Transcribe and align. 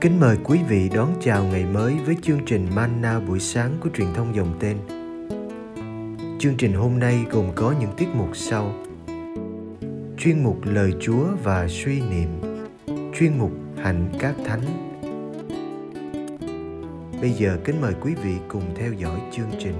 Kính 0.00 0.20
mời 0.20 0.36
quý 0.44 0.58
vị 0.68 0.90
đón 0.94 1.14
chào 1.20 1.44
ngày 1.44 1.64
mới 1.64 1.94
với 2.06 2.16
chương 2.22 2.40
trình 2.46 2.66
Manna 2.74 3.20
buổi 3.20 3.40
sáng 3.40 3.76
của 3.80 3.88
truyền 3.94 4.06
thông 4.14 4.34
dòng 4.34 4.54
tên. 4.60 4.76
Chương 6.38 6.56
trình 6.56 6.72
hôm 6.72 6.98
nay 6.98 7.24
gồm 7.30 7.46
có 7.54 7.74
những 7.80 7.90
tiết 7.96 8.08
mục 8.14 8.36
sau. 8.36 8.72
Chuyên 10.18 10.44
mục 10.44 10.60
Lời 10.64 10.92
Chúa 11.00 11.24
và 11.44 11.68
suy 11.68 12.00
niệm. 12.00 12.28
Chuyên 13.14 13.38
mục 13.38 13.52
Hạnh 13.76 14.08
các 14.18 14.34
thánh. 14.44 14.62
Bây 17.20 17.30
giờ 17.30 17.58
kính 17.64 17.80
mời 17.80 17.94
quý 18.00 18.14
vị 18.24 18.34
cùng 18.48 18.64
theo 18.76 18.92
dõi 18.92 19.20
chương 19.32 19.50
trình. 19.58 19.74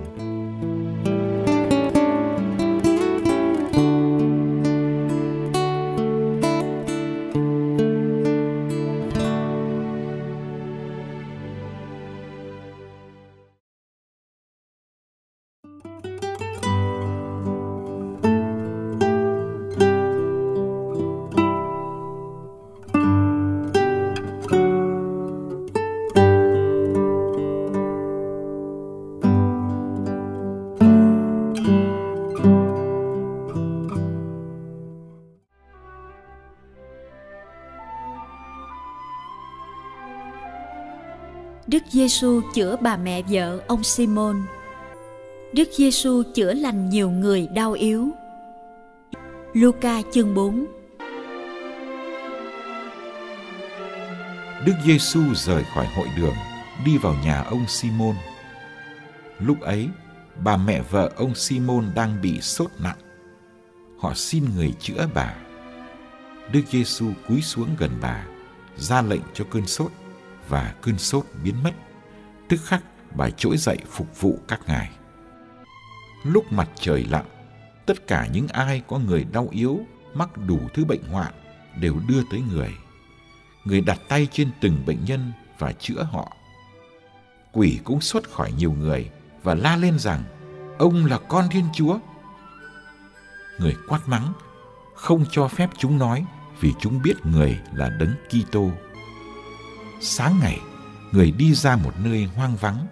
Giêsu 41.93 42.41
chữa 42.55 42.77
bà 42.81 42.97
mẹ 42.97 43.23
vợ 43.23 43.61
ông 43.67 43.83
Simon. 43.83 44.43
Đức 45.53 45.69
Giêsu 45.73 46.23
chữa 46.35 46.53
lành 46.53 46.89
nhiều 46.91 47.11
người 47.11 47.49
đau 47.55 47.73
yếu. 47.73 48.09
Luca 49.53 50.03
chương 50.13 50.35
4 50.35 50.67
Đức 54.65 54.73
Giêsu 54.85 55.21
rời 55.35 55.65
khỏi 55.75 55.87
hội 55.87 56.07
đường, 56.17 56.35
đi 56.85 56.99
vào 56.99 57.15
nhà 57.25 57.43
ông 57.43 57.65
Simon. 57.69 58.15
Lúc 59.39 59.61
ấy, 59.61 59.89
bà 60.45 60.57
mẹ 60.57 60.83
vợ 60.91 61.11
ông 61.17 61.35
Simon 61.35 61.91
đang 61.95 62.23
bị 62.23 62.41
sốt 62.41 62.71
nặng. 62.79 62.99
Họ 63.99 64.15
xin 64.15 64.45
người 64.57 64.75
chữa 64.81 65.09
bà. 65.15 65.35
Đức 66.53 66.63
Giêsu 66.71 67.07
cúi 67.29 67.43
xuống 67.43 67.69
gần 67.79 67.91
bà, 68.01 68.27
ra 68.77 69.03
lệnh 69.03 69.23
cho 69.35 69.45
cơn 69.51 69.67
sốt 69.67 69.93
và 70.51 70.75
cơn 70.83 70.99
sốt 70.99 71.25
biến 71.43 71.63
mất. 71.63 71.73
Tức 72.49 72.61
khắc 72.65 72.83
bà 73.17 73.31
trỗi 73.31 73.57
dậy 73.57 73.79
phục 73.91 74.21
vụ 74.21 74.39
các 74.49 74.61
ngài. 74.67 74.91
Lúc 76.25 76.53
mặt 76.53 76.69
trời 76.81 77.05
lặn, 77.11 77.25
tất 77.87 78.07
cả 78.07 78.27
những 78.33 78.49
ai 78.49 78.83
có 78.89 78.99
người 78.99 79.25
đau 79.25 79.49
yếu, 79.51 79.81
mắc 80.15 80.29
đủ 80.47 80.59
thứ 80.75 80.85
bệnh 80.85 81.03
hoạn 81.03 81.33
đều 81.81 81.97
đưa 82.09 82.23
tới 82.31 82.43
người. 82.53 82.71
Người 83.65 83.81
đặt 83.81 84.01
tay 84.09 84.29
trên 84.33 84.51
từng 84.61 84.83
bệnh 84.87 85.05
nhân 85.05 85.33
và 85.59 85.73
chữa 85.73 86.03
họ. 86.03 86.37
Quỷ 87.53 87.79
cũng 87.85 88.01
xuất 88.01 88.31
khỏi 88.31 88.53
nhiều 88.53 88.73
người 88.73 89.11
và 89.43 89.55
la 89.55 89.77
lên 89.77 89.99
rằng 89.99 90.23
ông 90.79 91.07
là 91.07 91.19
con 91.19 91.49
Thiên 91.51 91.65
Chúa. 91.75 91.99
Người 93.59 93.77
quát 93.89 94.09
mắng, 94.09 94.33
không 94.95 95.25
cho 95.31 95.49
phép 95.49 95.71
chúng 95.79 95.99
nói 95.99 96.25
vì 96.61 96.73
chúng 96.81 97.03
biết 97.03 97.15
người 97.27 97.61
là 97.75 97.89
đấng 97.89 98.15
Kitô 98.29 98.71
sáng 100.01 100.41
ngày, 100.41 100.61
người 101.13 101.31
đi 101.31 101.55
ra 101.55 101.77
một 101.77 101.93
nơi 102.05 102.25
hoang 102.25 102.57
vắng. 102.57 102.87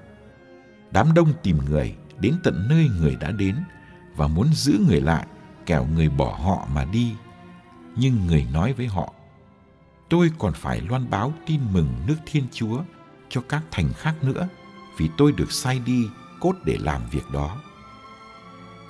Đám 0.90 1.14
đông 1.14 1.32
tìm 1.42 1.58
người, 1.64 1.96
đến 2.20 2.34
tận 2.44 2.66
nơi 2.68 2.88
người 3.00 3.16
đã 3.16 3.30
đến 3.30 3.56
và 4.16 4.26
muốn 4.28 4.48
giữ 4.54 4.80
người 4.88 5.00
lại, 5.00 5.26
kẻo 5.66 5.86
người 5.86 6.08
bỏ 6.08 6.38
họ 6.44 6.66
mà 6.74 6.84
đi. 6.84 7.14
Nhưng 7.96 8.26
người 8.26 8.46
nói 8.52 8.72
với 8.72 8.86
họ, 8.86 9.12
tôi 10.08 10.30
còn 10.38 10.52
phải 10.52 10.80
loan 10.80 11.10
báo 11.10 11.32
tin 11.46 11.60
mừng 11.72 11.88
nước 12.06 12.16
thiên 12.26 12.44
chúa 12.52 12.82
cho 13.28 13.40
các 13.40 13.62
thành 13.70 13.92
khác 13.92 14.14
nữa, 14.22 14.48
vì 14.98 15.08
tôi 15.16 15.32
được 15.32 15.52
sai 15.52 15.78
đi 15.78 16.08
cốt 16.40 16.54
để 16.64 16.76
làm 16.80 17.02
việc 17.10 17.30
đó. 17.32 17.58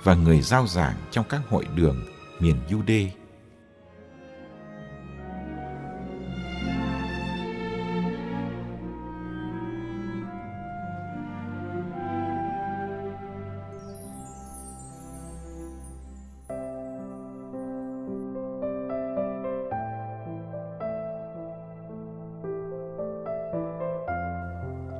Và 0.03 0.15
người 0.15 0.41
giao 0.41 0.67
giảng 0.67 0.95
trong 1.11 1.25
các 1.29 1.41
hội 1.49 1.65
đường 1.75 2.05
miền 2.39 2.55
Jude 2.69 3.07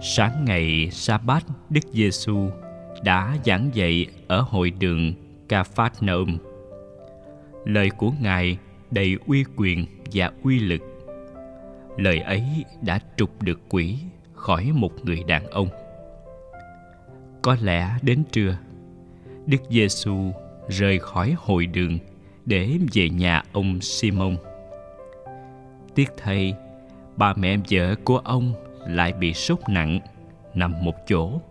Sáng 0.02 0.46
ngày 0.46 0.90
Sa-bát, 0.92 1.46
Đức 1.70 1.80
Giêsu 1.94 2.50
đã 3.04 3.38
giảng 3.46 3.70
dạy 3.74 4.06
ở 4.28 4.42
hội 4.42 4.72
đường 4.72 5.14
Ca-phát-nôm. 5.50 6.38
Lời 7.66 7.90
của 7.90 8.12
Ngài 8.22 8.58
đầy 8.92 9.18
uy 9.28 9.44
quyền 9.56 9.86
và 10.14 10.32
uy 10.44 10.60
lực. 10.60 10.82
Lời 11.98 12.20
ấy 12.20 12.44
đã 12.82 13.00
trục 13.18 13.42
được 13.42 13.60
quỷ 13.70 13.98
khỏi 14.34 14.72
một 14.74 15.06
người 15.06 15.24
đàn 15.28 15.48
ông. 15.48 15.68
Có 17.42 17.58
lẽ 17.62 17.90
đến 18.02 18.24
trưa, 18.31 18.58
Đức 19.46 19.62
Giêsu 19.70 20.31
rời 20.68 21.00
khỏi 21.00 21.36
hội 21.38 21.66
đường 21.66 21.98
để 22.46 22.78
về 22.94 23.10
nhà 23.10 23.44
ông 23.52 23.81
Simon. 23.81 24.36
Tiếc 25.96 26.10
thay, 26.18 26.54
bà 27.18 27.34
mẹ 27.34 27.58
vợ 27.72 27.96
của 28.04 28.18
ông 28.18 28.54
lại 28.89 29.13
bị 29.13 29.33
sốt 29.33 29.59
nặng, 29.69 30.00
nằm 30.53 30.83
một 30.83 30.95
chỗ. 31.07 31.41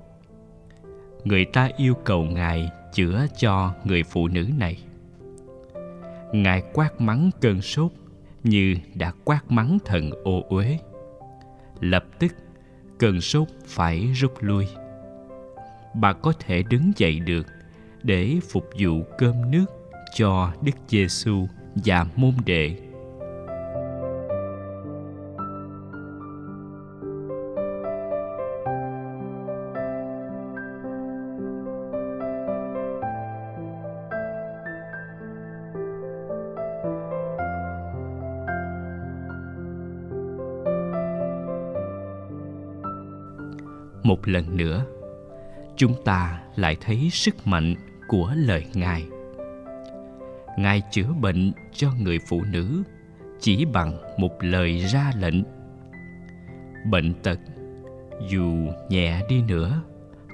Người 1.25 1.45
ta 1.45 1.71
yêu 1.77 1.95
cầu 1.95 2.23
ngài 2.23 2.71
chữa 2.93 3.27
cho 3.39 3.75
người 3.85 4.03
phụ 4.03 4.29
nữ 4.29 4.47
này. 4.59 4.79
Ngài 6.33 6.63
quát 6.73 7.01
mắng 7.01 7.31
cơn 7.41 7.61
sốt 7.61 7.93
như 8.45 8.77
đã 8.95 9.13
quát 9.25 9.41
mắng 9.49 9.79
thần 9.85 10.11
ô 10.25 10.43
uế. 10.49 10.79
Lập 11.81 12.05
tức, 12.19 12.33
cơn 12.99 13.21
sốt 13.21 13.49
phải 13.67 14.07
rút 14.15 14.33
lui. 14.41 14.67
Bà 15.95 16.13
có 16.13 16.33
thể 16.33 16.63
đứng 16.63 16.93
dậy 16.97 17.21
được 17.21 17.47
để 18.03 18.37
phục 18.51 18.71
vụ 18.81 19.03
cơm 19.19 19.51
nước 19.51 19.65
cho 20.15 20.53
Đức 20.63 20.77
Giêsu 20.89 21.47
và 21.75 22.07
môn 22.17 22.33
đệ 22.47 22.77
một 44.09 44.29
lần 44.29 44.57
nữa. 44.57 44.85
Chúng 45.77 46.05
ta 46.05 46.41
lại 46.57 46.77
thấy 46.81 47.09
sức 47.13 47.47
mạnh 47.47 47.75
của 48.09 48.33
lời 48.37 48.67
ngài. 48.75 49.07
Ngài 50.59 50.83
chữa 50.91 51.13
bệnh 51.21 51.53
cho 51.73 51.93
người 52.01 52.19
phụ 52.29 52.43
nữ 52.53 52.83
chỉ 53.41 53.65
bằng 53.65 53.93
một 54.19 54.33
lời 54.41 54.79
ra 54.79 55.13
lệnh. 55.21 55.43
Bệnh 56.91 57.15
tật, 57.23 57.39
dù 58.29 58.53
nhẹ 58.89 59.23
đi 59.29 59.43
nữa, 59.43 59.83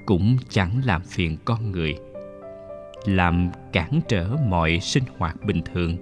cũng 0.05 0.37
chẳng 0.49 0.81
làm 0.85 1.01
phiền 1.03 1.37
con 1.45 1.71
người. 1.71 1.95
Làm 3.05 3.51
cản 3.71 3.99
trở 4.07 4.27
mọi 4.47 4.79
sinh 4.79 5.03
hoạt 5.17 5.35
bình 5.45 5.61
thường 5.73 5.97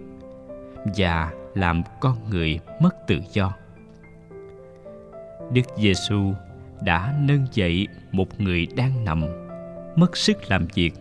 và 0.98 1.32
làm 1.56 1.84
con 2.02 2.30
người 2.30 2.60
mất 2.82 3.08
tự 3.08 3.20
do. 3.34 3.54
Đức 5.54 5.66
giêsu 5.78 6.34
đã 6.86 7.16
nâng 7.20 7.46
dậy 7.54 7.88
một 8.12 8.42
người 8.42 8.68
đang 8.76 9.06
nằm, 9.06 9.24
mất 9.96 10.18
sức 10.18 10.38
làm 10.50 10.68
việc. 10.76 10.94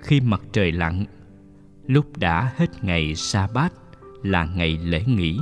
Khi 0.00 0.20
mặt 0.20 0.40
trời 0.52 0.72
lặn, 0.72 1.04
lúc 1.86 2.18
đã 2.18 2.52
hết 2.56 2.84
ngày 2.84 3.14
sa 3.14 3.48
bát 3.54 3.72
là 4.22 4.44
ngày 4.44 4.78
lễ 4.82 5.04
nghỉ, 5.06 5.38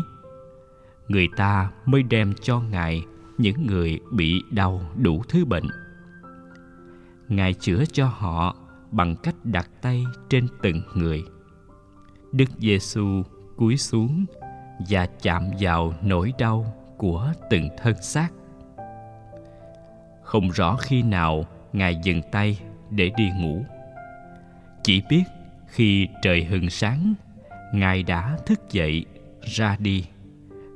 người 1.09 1.29
ta 1.37 1.71
mới 1.87 2.03
đem 2.03 2.35
cho 2.43 2.61
ngài 2.61 3.03
những 3.39 3.67
người 3.67 4.01
bị 4.13 4.43
đau 4.51 4.81
đủ 4.97 5.23
thứ 5.29 5.45
bệnh. 5.45 5.67
Ngài 7.29 7.55
chữa 7.55 7.85
cho 7.93 8.07
họ 8.07 8.57
bằng 8.91 9.17
cách 9.17 9.35
đặt 9.45 9.71
tay 9.83 10.05
trên 10.29 10.47
từng 10.63 10.83
người. 10.95 11.25
Đức 12.33 12.49
giêsu 12.59 13.23
cúi 13.57 13.77
xuống 13.77 14.25
và 14.89 15.07
chạm 15.23 15.43
vào 15.61 15.95
nỗi 16.03 16.33
đau 16.39 16.75
của 16.99 17.33
từng 17.51 17.69
thân 17.83 17.95
xác 18.03 18.29
không 20.33 20.51
rõ 20.51 20.77
khi 20.77 21.03
nào 21.03 21.47
ngài 21.73 21.97
dừng 22.03 22.23
tay 22.33 22.59
để 22.91 23.11
đi 23.17 23.31
ngủ. 23.31 23.65
Chỉ 24.83 25.03
biết 25.09 25.23
khi 25.67 26.09
trời 26.23 26.45
hừng 26.45 26.71
sáng, 26.71 27.15
ngài 27.73 28.03
đã 28.03 28.39
thức 28.47 28.61
dậy 28.71 29.05
ra 29.43 29.77
đi, 29.79 30.05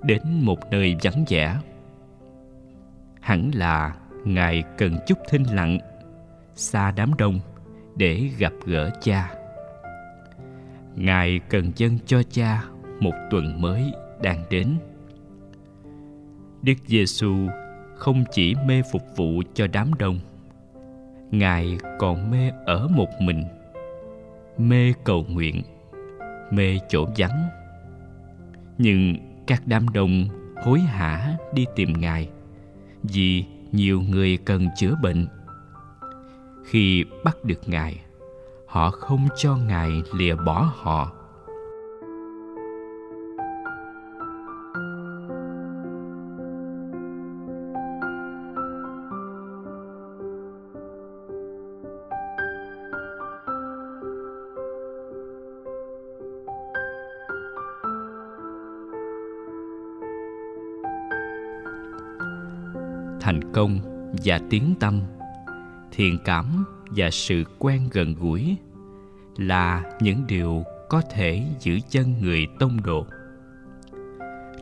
đến 0.02 0.20
một 0.24 0.58
nơi 0.70 0.96
vắng 1.02 1.24
vẻ. 1.28 1.56
Hẳn 3.20 3.50
là 3.54 3.96
ngài 4.24 4.62
cần 4.78 4.96
chút 5.06 5.18
thinh 5.28 5.42
lặng, 5.42 5.78
xa 6.54 6.90
đám 6.90 7.14
đông 7.18 7.40
để 7.96 8.30
gặp 8.38 8.52
gỡ 8.64 8.90
cha. 9.02 9.34
Ngài 10.94 11.40
cần 11.48 11.72
dâng 11.76 11.98
cho 12.06 12.22
cha 12.30 12.64
một 13.00 13.14
tuần 13.30 13.60
mới 13.60 13.92
đang 14.22 14.44
đến. 14.50 14.78
Đức 16.62 16.76
giêsu 16.86 17.48
không 17.96 18.24
chỉ 18.32 18.54
mê 18.66 18.82
phục 18.92 19.02
vụ 19.16 19.42
cho 19.54 19.66
đám 19.66 19.94
đông, 19.98 20.18
ngài 21.30 21.78
còn 21.98 22.30
mê 22.30 22.50
ở 22.66 22.88
một 22.88 23.08
mình, 23.20 23.44
mê 24.58 24.92
cầu 25.04 25.24
nguyện, 25.28 25.62
mê 26.50 26.78
chỗ 26.88 27.06
vắng. 27.16 27.48
Nhưng 28.78 29.16
các 29.46 29.62
đám 29.66 29.88
đông 29.88 30.28
hối 30.64 30.80
hả 30.80 31.36
đi 31.52 31.66
tìm 31.76 31.92
ngài 31.92 32.28
vì 33.02 33.44
nhiều 33.72 34.00
người 34.00 34.38
cần 34.44 34.68
chữa 34.76 34.94
bệnh. 35.02 35.26
Khi 36.64 37.04
bắt 37.24 37.44
được 37.44 37.68
ngài, 37.68 38.00
họ 38.66 38.90
không 38.90 39.28
cho 39.36 39.56
ngài 39.56 39.90
lìa 40.14 40.34
bỏ 40.34 40.72
họ. 40.76 41.15
Thành 63.26 63.52
công 63.52 63.78
và 64.24 64.40
tiếng 64.50 64.74
tâm, 64.80 65.00
thiện 65.92 66.18
cảm 66.24 66.64
và 66.96 67.10
sự 67.10 67.44
quen 67.58 67.88
gần 67.92 68.14
gũi 68.14 68.56
là 69.36 69.82
những 70.00 70.26
điều 70.26 70.64
có 70.88 71.02
thể 71.10 71.42
giữ 71.60 71.78
chân 71.90 72.14
người 72.22 72.46
tông 72.58 72.82
độ 72.82 73.06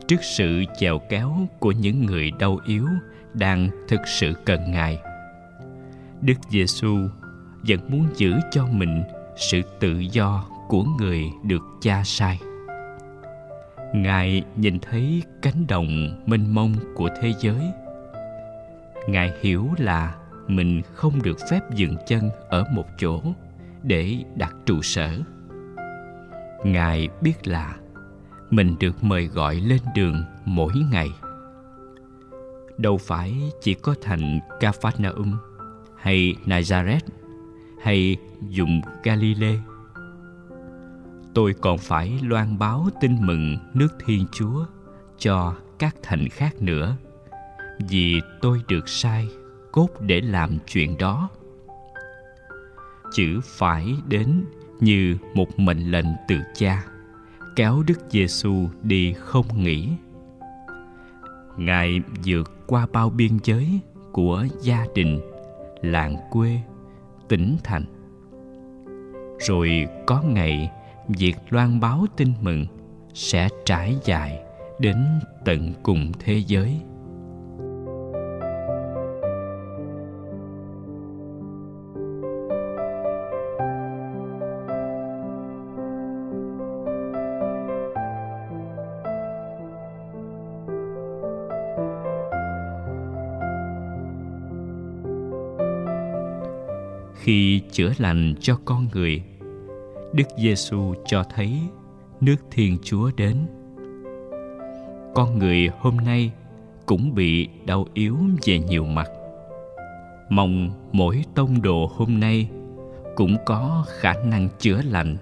trước 0.07 0.15
sự 0.21 0.63
chèo 0.79 0.99
kéo 1.09 1.47
của 1.59 1.71
những 1.71 2.05
người 2.05 2.31
đau 2.39 2.59
yếu 2.65 2.87
đang 3.33 3.69
thực 3.87 3.99
sự 4.07 4.33
cần 4.45 4.71
ngài, 4.71 4.99
đức 6.21 6.37
giêsu 6.49 6.97
vẫn 7.67 7.79
muốn 7.87 8.07
giữ 8.15 8.33
cho 8.51 8.67
mình 8.67 9.03
sự 9.37 9.61
tự 9.79 9.99
do 9.99 10.45
của 10.67 10.83
người 10.83 11.23
được 11.43 11.61
cha 11.81 12.01
sai. 12.05 12.39
Ngài 13.93 14.43
nhìn 14.55 14.79
thấy 14.79 15.23
cánh 15.41 15.67
đồng 15.67 16.21
mênh 16.25 16.53
mông 16.53 16.75
của 16.95 17.09
thế 17.21 17.33
giới 17.39 17.71
ngài 19.07 19.33
hiểu 19.41 19.69
là 19.77 20.15
mình 20.47 20.81
không 20.93 21.21
được 21.21 21.37
phép 21.49 21.59
dừng 21.75 21.95
chân 22.07 22.29
ở 22.49 22.63
một 22.73 22.85
chỗ 22.97 23.21
để 23.83 24.23
đặt 24.35 24.55
trụ 24.65 24.81
sở. 24.81 25.19
Ngài 26.63 27.09
biết 27.21 27.47
là 27.47 27.75
mình 28.49 28.75
được 28.79 29.03
mời 29.03 29.25
gọi 29.25 29.55
lên 29.55 29.79
đường 29.95 30.23
mỗi 30.45 30.73
ngày. 30.91 31.09
Đâu 32.77 32.97
phải 32.97 33.51
chỉ 33.61 33.73
có 33.73 33.95
thành 34.01 34.39
Capernaum 34.59 35.37
hay 35.97 36.35
Nazareth 36.45 36.99
hay 37.81 38.17
dùng 38.49 38.81
Galilee. 39.03 39.59
Tôi 41.33 41.53
còn 41.61 41.77
phải 41.77 42.19
loan 42.23 42.59
báo 42.59 42.89
tin 43.01 43.15
mừng 43.21 43.57
nước 43.73 43.87
Thiên 44.05 44.25
Chúa 44.31 44.65
cho 45.17 45.55
các 45.79 45.95
thành 46.03 46.29
khác 46.29 46.61
nữa 46.61 46.97
vì 47.79 48.21
tôi 48.41 48.61
được 48.67 48.89
sai 48.89 49.27
cốt 49.71 49.89
để 49.99 50.21
làm 50.21 50.57
chuyện 50.67 50.97
đó. 50.97 51.29
Chữ 53.13 53.39
phải 53.43 53.95
đến 54.07 54.45
như 54.79 55.17
một 55.33 55.59
mệnh 55.59 55.91
lệnh 55.91 56.05
từ 56.27 56.35
cha, 56.55 56.85
kéo 57.55 57.83
đức 57.87 57.99
giêsu 58.09 58.69
đi 58.83 59.13
không 59.13 59.63
nghỉ. 59.63 59.89
Ngài 61.57 62.01
vượt 62.25 62.67
qua 62.67 62.87
bao 62.93 63.09
biên 63.09 63.31
giới 63.43 63.79
của 64.11 64.45
gia 64.61 64.85
đình, 64.95 65.19
làng 65.81 66.15
quê, 66.31 66.59
tỉnh 67.27 67.57
thành. 67.63 67.85
Rồi 69.39 69.87
có 70.07 70.21
ngày, 70.21 70.71
việc 71.07 71.35
loan 71.49 71.79
báo 71.79 72.05
tin 72.17 72.33
mừng 72.41 72.65
sẽ 73.13 73.49
trải 73.65 73.95
dài 74.05 74.39
đến 74.79 75.05
tận 75.45 75.73
cùng 75.83 76.11
thế 76.19 76.43
giới. 76.47 76.81
Chữa 97.75 97.91
lành 97.97 98.33
cho 98.39 98.59
con 98.65 98.87
người. 98.93 99.23
Đức 100.13 100.23
giêsu 100.37 100.93
cho 101.05 101.23
thấy 101.35 101.59
nước 102.21 102.35
thiên 102.51 102.77
chúa 102.83 103.11
đến. 103.17 103.37
Con 105.15 105.39
người 105.39 105.69
hôm 105.79 105.97
nay 105.97 106.31
cũng 106.85 107.15
bị 107.15 107.47
đau 107.65 107.87
yếu 107.93 108.17
về 108.45 108.59
nhiều 108.59 108.85
mặt. 108.85 109.07
Mong 110.29 110.71
mỗi 110.91 111.23
tông 111.35 111.61
đồ 111.61 111.91
hôm 111.95 112.19
nay 112.19 112.49
cũng 113.15 113.37
có 113.45 113.85
khả 113.99 114.13
năng 114.13 114.49
chữa 114.59 114.81
lành 114.81 115.17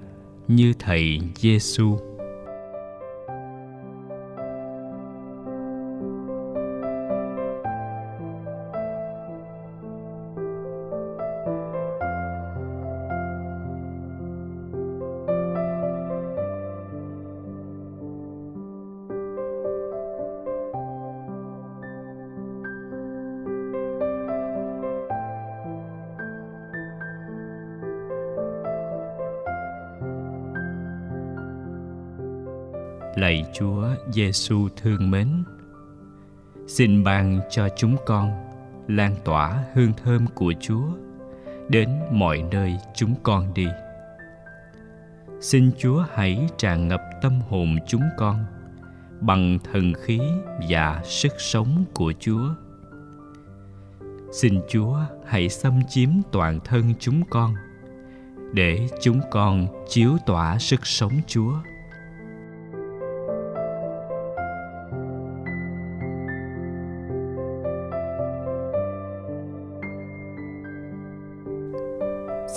như 0.48 0.74
thầy 0.80 1.20
giêsu. 1.36 1.98
Lạy 33.24 33.46
Chúa 33.54 33.88
Giêsu 34.12 34.70
thương 34.78 35.12
mến. 35.12 35.44
Xin 36.68 37.04
ban 37.04 37.40
cho 37.50 37.70
chúng 37.78 37.96
con 38.06 38.32
lan 38.88 39.16
tỏa 39.26 39.64
hương 39.74 39.94
thơm 40.04 40.28
của 40.36 40.54
Chúa 40.60 40.86
đến 41.70 41.90
mọi 42.12 42.44
nơi 42.52 42.78
chúng 42.96 43.16
con 43.24 43.54
đi. 43.54 43.68
Xin 45.42 45.72
Chúa 45.78 46.06
hãy 46.14 46.48
tràn 46.58 46.88
ngập 46.88 47.02
tâm 47.22 47.34
hồn 47.50 47.78
chúng 47.88 48.04
con 48.18 48.46
bằng 49.22 49.60
thần 49.72 49.94
khí 50.04 50.20
và 50.70 51.02
sức 51.04 51.34
sống 51.38 51.86
của 51.94 52.14
Chúa. 52.20 52.50
Xin 54.32 54.62
Chúa 54.70 54.98
hãy 55.26 55.50
xâm 55.50 55.80
chiếm 55.90 56.10
toàn 56.32 56.60
thân 56.66 56.94
chúng 57.00 57.24
con 57.30 57.54
để 58.54 58.88
chúng 59.02 59.22
con 59.32 59.68
chiếu 59.90 60.18
tỏa 60.26 60.60
sức 60.60 60.86
sống 60.86 61.14
Chúa 61.28 61.54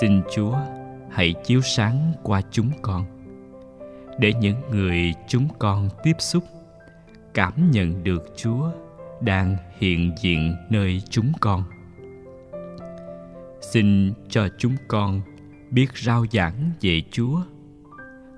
xin 0.00 0.22
chúa, 0.34 0.56
hãy 1.10 1.34
chiếu 1.44 1.60
sáng 1.60 2.12
qua 2.22 2.40
chúng 2.50 2.70
con, 2.82 3.04
để 4.18 4.32
những 4.40 4.56
người 4.70 5.14
chúng 5.28 5.48
con 5.58 5.88
tiếp 6.02 6.16
xúc, 6.18 6.44
cảm 7.34 7.70
nhận 7.70 8.04
được 8.04 8.22
chúa 8.36 8.70
đang 9.20 9.56
hiện 9.78 10.12
diện 10.22 10.56
nơi 10.70 11.02
chúng 11.10 11.32
con. 11.40 11.64
Xin 13.60 14.12
cho 14.28 14.48
chúng 14.58 14.76
con 14.88 15.20
biết 15.70 15.86
rao 15.94 16.24
giảng 16.32 16.70
về 16.80 17.02
chúa, 17.10 17.40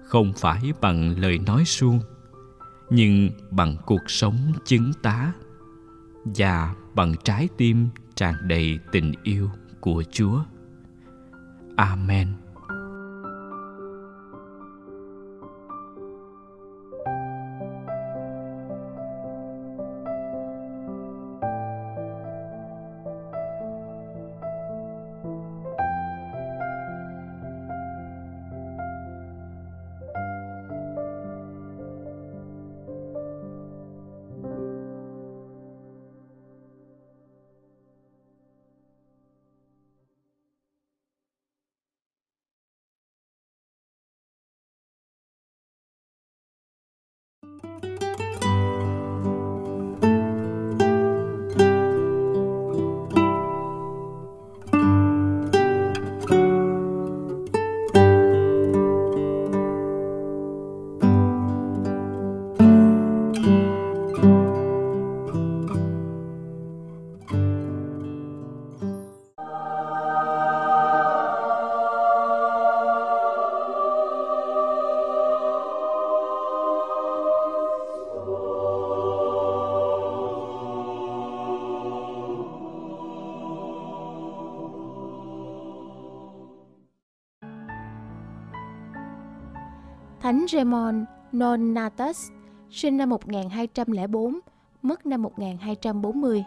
không 0.04 0.32
phải 0.36 0.72
bằng 0.80 1.18
lời 1.18 1.38
nói 1.38 1.64
suông, 1.64 2.00
nhưng 2.90 3.30
bằng 3.50 3.76
cuộc 3.86 4.10
sống 4.10 4.52
chứng 4.64 4.92
tá 5.02 5.32
và 6.24 6.74
bằng 6.94 7.14
trái 7.24 7.48
tim 7.56 7.88
tràn 8.14 8.34
đầy 8.42 8.78
tình 8.92 9.12
yêu 9.22 9.50
của 9.80 10.02
chúa. 10.12 10.42
Amen. 11.78 12.47
Thánh 90.20 90.46
Raymond 90.48 91.04
Nonatus, 91.32 92.30
sinh 92.70 92.96
năm 92.96 93.08
1204, 93.08 94.38
mất 94.82 95.06
năm 95.06 95.22
1240. 95.22 96.44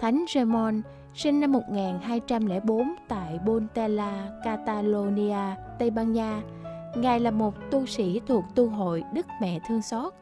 Thánh 0.00 0.24
Raymond 0.34 0.84
sinh 1.14 1.40
năm 1.40 1.52
1204 1.52 2.94
tại 3.08 3.38
Bontella, 3.46 4.28
Catalonia, 4.44 5.56
Tây 5.78 5.90
Ban 5.90 6.12
Nha. 6.12 6.42
Ngài 6.96 7.20
là 7.20 7.30
một 7.30 7.54
tu 7.70 7.86
sĩ 7.86 8.20
thuộc 8.26 8.44
tu 8.54 8.68
hội 8.68 9.02
Đức 9.12 9.26
Mẹ 9.40 9.60
Thương 9.68 9.82
Xót. 9.82 10.14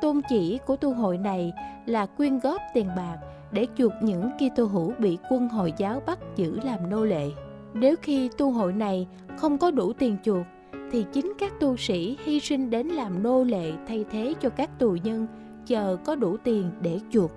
Tôn 0.00 0.20
chỉ 0.28 0.58
của 0.66 0.76
tu 0.76 0.94
hội 0.94 1.18
này 1.18 1.52
là 1.86 2.06
quyên 2.06 2.38
góp 2.38 2.62
tiền 2.74 2.88
bạc 2.96 3.16
để 3.52 3.66
chuộc 3.76 3.92
những 4.02 4.30
Kitô 4.30 4.64
hữu 4.64 4.92
bị 4.98 5.18
quân 5.30 5.48
Hồi 5.48 5.72
giáo 5.76 6.02
bắt 6.06 6.18
giữ 6.36 6.60
làm 6.64 6.90
nô 6.90 7.04
lệ. 7.04 7.30
Nếu 7.74 7.96
khi 8.02 8.30
tu 8.38 8.50
hội 8.50 8.72
này 8.72 9.08
không 9.36 9.58
có 9.58 9.70
đủ 9.70 9.92
tiền 9.92 10.16
chuộc 10.24 10.46
thì 10.92 11.06
chính 11.12 11.32
các 11.38 11.52
tu 11.60 11.76
sĩ 11.76 12.16
hy 12.24 12.40
sinh 12.40 12.70
đến 12.70 12.86
làm 12.86 13.22
nô 13.22 13.44
lệ 13.44 13.72
thay 13.88 14.04
thế 14.10 14.34
cho 14.40 14.48
các 14.50 14.78
tù 14.78 14.96
nhân 15.04 15.26
chờ 15.66 15.96
có 16.04 16.16
đủ 16.16 16.36
tiền 16.44 16.70
để 16.80 17.00
chuộc. 17.10 17.30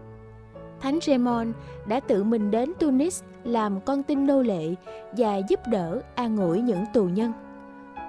Thánh 0.82 1.00
Raymond 1.02 1.50
đã 1.88 2.00
tự 2.00 2.24
mình 2.24 2.52
đến 2.52 2.74
Tunis 2.80 3.24
làm 3.44 3.82
con 3.82 4.04
tin 4.04 4.26
nô 4.26 4.42
lệ 4.42 4.76
và 5.18 5.38
giúp 5.50 5.60
đỡ 5.68 6.02
an 6.16 6.38
ủi 6.38 6.62
những 6.62 6.86
tù 6.94 7.06
nhân. 7.06 7.32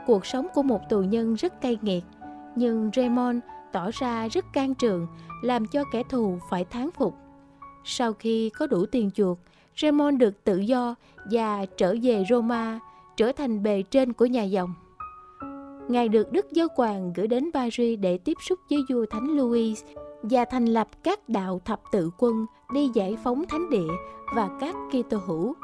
Cuộc 0.06 0.26
sống 0.26 0.46
của 0.54 0.62
một 0.62 0.80
tù 0.88 1.00
nhân 1.02 1.34
rất 1.34 1.60
cay 1.60 1.78
nghiệt, 1.82 2.04
nhưng 2.56 2.90
Raymond 2.96 3.38
tỏ 3.72 3.90
ra 3.92 4.28
rất 4.28 4.44
can 4.52 4.74
trường, 4.74 5.06
làm 5.42 5.66
cho 5.66 5.84
kẻ 5.92 6.02
thù 6.08 6.38
phải 6.50 6.64
thán 6.64 6.90
phục. 6.90 7.14
Sau 7.84 8.12
khi 8.12 8.50
có 8.50 8.66
đủ 8.66 8.86
tiền 8.86 9.10
chuộc, 9.10 9.38
Raymond 9.76 10.18
được 10.18 10.44
tự 10.44 10.56
do 10.56 10.94
và 11.30 11.66
trở 11.76 11.96
về 12.02 12.24
Roma, 12.30 12.80
trở 13.16 13.32
thành 13.32 13.62
bề 13.62 13.82
trên 13.82 14.12
của 14.12 14.26
nhà 14.26 14.42
dòng. 14.42 14.74
Ngài 15.88 16.08
được 16.08 16.32
Đức 16.32 16.46
Giáo 16.52 16.66
Hoàng 16.76 17.12
gửi 17.12 17.26
đến 17.26 17.50
Paris 17.54 17.98
để 18.00 18.18
tiếp 18.18 18.36
xúc 18.40 18.58
với 18.70 18.78
vua 18.90 19.06
Thánh 19.10 19.36
Louis 19.36 19.84
và 20.22 20.44
thành 20.44 20.64
lập 20.64 20.88
các 21.02 21.28
đạo 21.28 21.60
thập 21.64 21.80
tự 21.92 22.10
quân 22.18 22.46
đi 22.74 22.90
giải 22.94 23.16
phóng 23.24 23.44
thánh 23.48 23.70
địa 23.70 23.92
và 24.34 24.50
các 24.60 24.74
Kitô 24.90 25.18
hữu. 25.26 25.54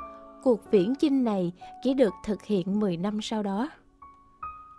Cuộc 0.43 0.71
viễn 0.71 0.95
chinh 0.95 1.25
này 1.25 1.53
chỉ 1.83 1.95
được 1.95 2.13
thực 2.25 2.45
hiện 2.45 2.81
10 2.81 2.97
năm 2.97 3.19
sau 3.23 3.43
đó. 3.43 3.69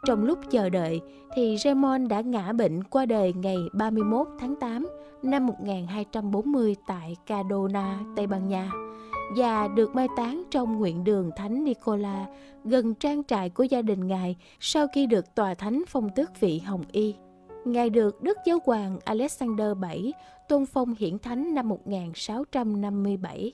Trong 0.05 0.25
lúc 0.25 0.39
chờ 0.49 0.69
đợi 0.69 1.01
thì 1.35 1.57
Raymond 1.63 2.09
đã 2.09 2.21
ngã 2.21 2.53
bệnh 2.53 2.83
qua 2.83 3.05
đời 3.05 3.33
ngày 3.33 3.57
31 3.73 4.27
tháng 4.39 4.55
8 4.55 4.87
năm 5.23 5.47
1240 5.47 6.75
tại 6.87 7.15
Cadona, 7.25 7.99
Tây 8.15 8.27
Ban 8.27 8.47
Nha 8.47 8.71
và 9.35 9.67
được 9.67 9.95
mai 9.95 10.07
táng 10.17 10.43
trong 10.51 10.79
nguyện 10.79 11.03
đường 11.03 11.31
Thánh 11.35 11.63
Nicola, 11.63 12.25
gần 12.63 12.93
trang 12.95 13.23
trại 13.23 13.49
của 13.49 13.63
gia 13.63 13.81
đình 13.81 14.07
Ngài 14.07 14.35
sau 14.59 14.87
khi 14.93 15.05
được 15.05 15.35
tòa 15.35 15.53
thánh 15.53 15.83
phong 15.87 16.09
tước 16.15 16.39
vị 16.39 16.59
Hồng 16.59 16.83
Y. 16.91 17.15
Ngài 17.65 17.89
được 17.89 18.23
Đức 18.23 18.37
Giáo 18.45 18.59
hoàng 18.65 18.99
Alexander 19.05 19.77
VII 19.77 20.11
tôn 20.49 20.65
phong 20.65 20.95
hiển 20.99 21.19
thánh 21.19 21.53
năm 21.53 21.69
1657. 21.69 23.53